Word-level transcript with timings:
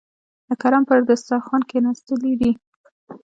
د 0.47 0.49
کرم 0.61 0.83
پر 0.89 0.99
دسترخوان 1.09 1.61
کېناستلي 1.69 2.33
دي. 2.41 2.51